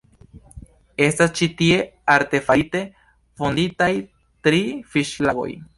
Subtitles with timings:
[1.07, 1.77] Estas ĉi tie
[2.15, 2.83] artefarite
[3.43, 3.93] fonditaj
[4.49, 5.51] tri fiŝlagoj.